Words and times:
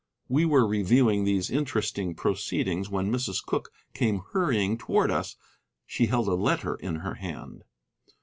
We 0.27 0.45
were 0.45 0.65
reviewing 0.65 1.25
these 1.25 1.51
interesting 1.51 2.15
proceedings 2.15 2.89
when 2.89 3.11
Mrs. 3.11 3.45
Cooke 3.45 3.71
came 3.93 4.23
hurrying 4.33 4.75
towards 4.79 5.13
us. 5.13 5.35
She 5.85 6.07
held 6.07 6.27
a 6.27 6.33
letter 6.33 6.73
in 6.73 6.95
her 7.01 7.13
hand. 7.13 7.63